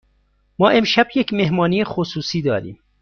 [0.59, 2.79] ما امشب یک مهمانی خصوصی داریم.